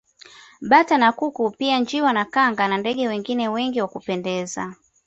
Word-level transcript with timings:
Bata 0.61 0.97
na 0.97 1.11
kuku 1.11 1.51
pia 1.51 1.79
njiwa 1.79 2.13
na 2.13 2.25
kanga 2.25 2.67
na 2.67 2.77
ndege 2.77 3.07
wengine 3.07 3.49
wengi 3.49 3.81
wa 3.81 3.87
kupendeza 3.87 4.75